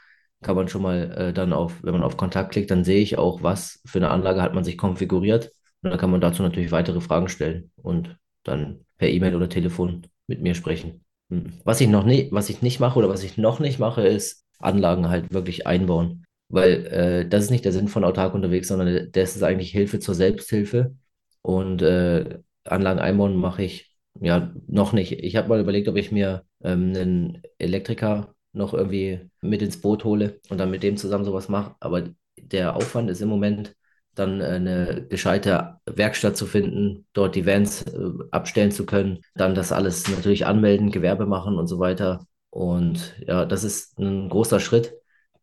[0.43, 3.17] kann man schon mal äh, dann auf, wenn man auf Kontakt klickt, dann sehe ich
[3.17, 5.53] auch, was für eine Anlage hat man sich konfiguriert.
[5.83, 10.07] Und dann kann man dazu natürlich weitere Fragen stellen und dann per E-Mail oder Telefon
[10.27, 11.05] mit mir sprechen.
[11.31, 11.55] Hm.
[11.65, 14.45] Was ich noch nicht, was ich nicht mache oder was ich noch nicht mache, ist
[14.59, 16.25] Anlagen halt wirklich einbauen.
[16.49, 19.99] Weil äh, das ist nicht der Sinn von autark unterwegs, sondern das ist eigentlich Hilfe
[20.01, 20.95] zur Selbsthilfe.
[21.41, 25.13] Und äh, Anlagen einbauen mache ich ja noch nicht.
[25.13, 30.05] Ich habe mal überlegt, ob ich mir ähm, einen Elektriker noch irgendwie mit ins Boot
[30.05, 31.75] hole und dann mit dem zusammen sowas mache.
[31.81, 32.05] Aber
[32.37, 33.75] der Aufwand ist im Moment
[34.15, 39.73] dann eine gescheite Werkstatt zu finden, dort die Vans äh, abstellen zu können, dann das
[39.73, 42.27] alles natürlich anmelden, Gewerbe machen und so weiter.
[42.51, 44.95] Und ja, das ist ein großer Schritt.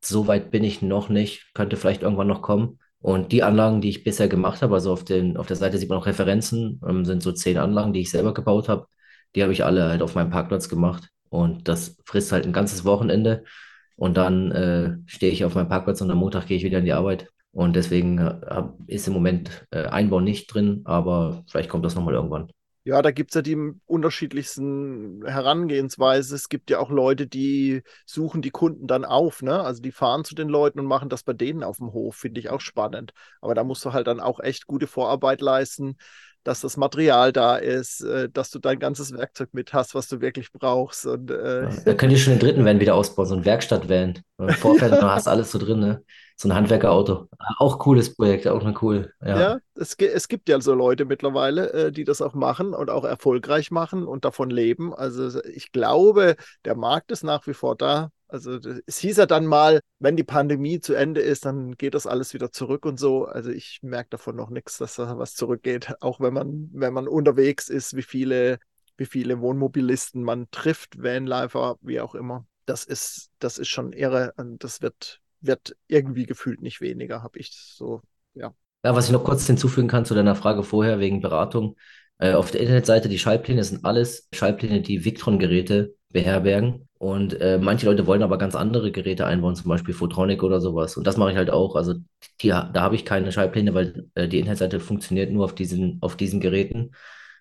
[0.01, 2.79] So weit bin ich noch nicht, könnte vielleicht irgendwann noch kommen.
[3.01, 5.89] Und die Anlagen, die ich bisher gemacht habe, also auf, den, auf der Seite sieht
[5.89, 8.87] man auch Referenzen, ähm, sind so zehn Anlagen, die ich selber gebaut habe.
[9.35, 11.09] Die habe ich alle halt auf meinem Parkplatz gemacht.
[11.29, 13.43] Und das frisst halt ein ganzes Wochenende.
[13.95, 16.85] Und dann äh, stehe ich auf meinem Parkplatz und am Montag gehe ich wieder in
[16.85, 17.29] die Arbeit.
[17.51, 22.13] Und deswegen äh, ist im Moment äh, Einbau nicht drin, aber vielleicht kommt das nochmal
[22.13, 22.51] irgendwann.
[22.85, 26.35] Ja, da gibt es ja die unterschiedlichsten Herangehensweisen.
[26.35, 29.61] Es gibt ja auch Leute, die suchen die Kunden dann auf, ne?
[29.61, 32.39] Also die fahren zu den Leuten und machen das bei denen auf dem Hof, finde
[32.39, 33.13] ich auch spannend.
[33.41, 35.97] Aber da musst du halt dann auch echt gute Vorarbeit leisten,
[36.43, 40.21] dass das Material da ist, äh, dass du dein ganzes Werkzeug mit hast, was du
[40.21, 41.05] wirklich brauchst.
[41.05, 41.63] Und, äh...
[41.63, 44.19] ja, da könnt ihr schon den dritten Van wieder ausbauen, so ein Werkstatt-Van.
[44.59, 45.13] Vorfeld, ja.
[45.13, 46.03] hast alles so drin, ne?
[46.37, 47.27] So ein Handwerkerauto.
[47.57, 49.11] Auch cooles Projekt, auch eine cool.
[49.21, 52.89] Ja, ja es, es gibt ja so Leute mittlerweile, äh, die das auch machen und
[52.89, 54.93] auch erfolgreich machen und davon leben.
[54.93, 58.11] Also ich glaube, der Markt ist nach wie vor da.
[58.29, 62.07] Also es hieß ja dann mal, wenn die Pandemie zu Ende ist, dann geht das
[62.07, 63.25] alles wieder zurück und so.
[63.25, 65.93] Also ich merke davon noch nichts, dass da was zurückgeht.
[66.01, 68.59] Auch wenn man, wenn man unterwegs ist, wie viele,
[68.97, 72.45] wie viele Wohnmobilisten man trifft, Vanlifer, wie auch immer.
[72.65, 74.33] Das ist, das ist schon irre.
[74.37, 78.01] Und das wird wird irgendwie gefühlt nicht weniger, habe ich so,
[78.33, 78.53] ja.
[78.83, 81.75] Ja, was ich noch kurz hinzufügen kann zu deiner Frage vorher wegen Beratung.
[82.17, 86.87] Äh, auf der Internetseite, die Schallpläne sind alles Schallpläne, die Victron-Geräte beherbergen.
[86.97, 90.97] Und äh, manche Leute wollen aber ganz andere Geräte einbauen, zum Beispiel Photronic oder sowas.
[90.97, 91.75] Und das mache ich halt auch.
[91.75, 91.95] Also
[92.41, 96.17] die, da habe ich keine Schallpläne, weil äh, die Internetseite funktioniert nur auf diesen, auf
[96.17, 96.91] diesen Geräten.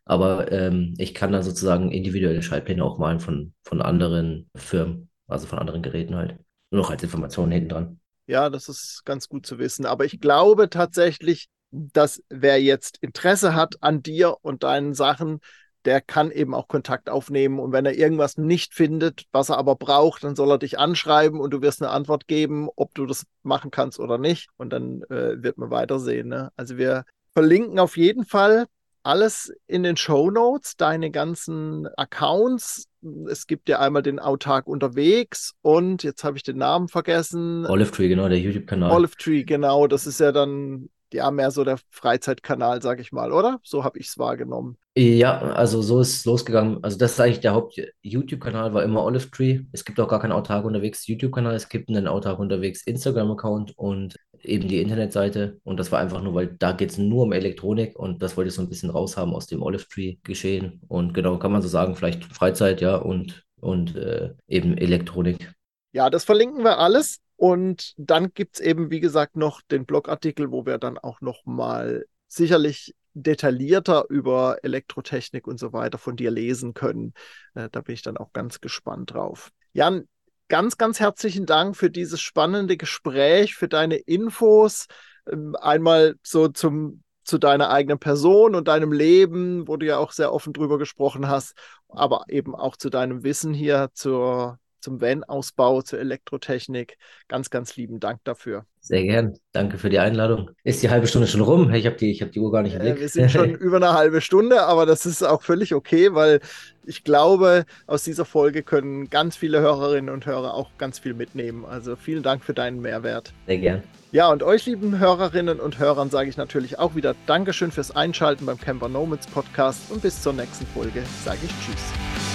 [0.05, 5.47] Aber ähm, ich kann dann sozusagen individuelle Schallpläne auch malen von, von anderen Firmen, also
[5.47, 6.39] von anderen Geräten halt.
[6.71, 8.01] Nur noch als Information hinten dran.
[8.27, 9.87] Ja, das ist ganz gut zu wissen.
[9.87, 15.41] Aber ich glaube tatsächlich, dass wer jetzt Interesse hat an dir und deinen Sachen,
[15.89, 17.59] der kann eben auch Kontakt aufnehmen.
[17.59, 21.41] Und wenn er irgendwas nicht findet, was er aber braucht, dann soll er dich anschreiben
[21.41, 24.51] und du wirst eine Antwort geben, ob du das machen kannst oder nicht.
[24.59, 26.29] Und dann äh, wird man weitersehen.
[26.29, 26.51] Ne?
[26.57, 28.67] Also wir verlinken auf jeden Fall
[29.03, 32.87] alles in den Show Notes, deine ganzen Accounts.
[33.31, 37.65] Es gibt ja einmal den Autark unterwegs und jetzt habe ich den Namen vergessen.
[37.65, 38.91] Olive Tree, genau, der YouTube-Kanal.
[38.91, 39.87] Olive Tree, genau.
[39.87, 43.59] Das ist ja dann ja mehr so der Freizeitkanal, sag ich mal, oder?
[43.63, 44.77] So habe ich es wahrgenommen.
[45.01, 46.83] Ja, also so ist es losgegangen.
[46.83, 49.61] Also das ist eigentlich der Haupt-YouTube-Kanal, war immer Olive Tree.
[49.71, 54.17] Es gibt auch gar keinen Autark unterwegs YouTube-Kanal, es gibt einen Autark unterwegs Instagram-Account und
[54.43, 55.61] eben die Internetseite.
[55.63, 58.49] Und das war einfach nur, weil da geht es nur um Elektronik und das wollte
[58.49, 60.81] ich so ein bisschen raushaben aus dem Olive Tree geschehen.
[60.89, 65.55] Und genau, kann man so sagen, vielleicht Freizeit, ja, und, und äh, eben Elektronik.
[65.93, 67.21] Ja, das verlinken wir alles.
[67.37, 71.47] Und dann gibt es eben, wie gesagt, noch den Blogartikel, wo wir dann auch noch
[71.47, 77.15] mal sicherlich detaillierter über Elektrotechnik und so weiter von dir lesen können.
[77.55, 79.51] Äh, da bin ich dann auch ganz gespannt drauf.
[79.73, 80.09] Jan,
[80.49, 84.87] ganz, ganz herzlichen Dank für dieses spannende Gespräch, für deine Infos.
[85.31, 90.13] Ähm, einmal so zum, zu deiner eigenen Person und deinem Leben, wo du ja auch
[90.13, 91.55] sehr offen drüber gesprochen hast,
[91.89, 96.99] aber eben auch zu deinem Wissen hier zur zum Van-Ausbau, zur Elektrotechnik.
[97.27, 98.65] Ganz, ganz lieben Dank dafür.
[98.89, 99.35] Sehr gern.
[99.53, 100.51] Danke für die Einladung.
[100.65, 101.71] Ist die halbe Stunde schon rum?
[101.75, 102.97] Ich habe die, hab die Uhr gar nicht im Blick.
[102.97, 106.41] Äh, wir sind schon über eine halbe Stunde, aber das ist auch völlig okay, weil
[106.87, 111.67] ich glaube, aus dieser Folge können ganz viele Hörerinnen und Hörer auch ganz viel mitnehmen.
[111.67, 113.35] Also vielen Dank für deinen Mehrwert.
[113.47, 113.83] Sehr gern.
[114.11, 118.47] Ja, und euch lieben Hörerinnen und Hörern sage ich natürlich auch wieder Dankeschön fürs Einschalten
[118.47, 122.28] beim Camper Nomads Podcast und bis zur nächsten Folge sage ich Tschüss.